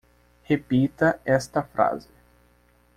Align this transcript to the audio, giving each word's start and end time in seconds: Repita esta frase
Repita 0.49 1.19
esta 1.23 1.61
frase 1.61 2.09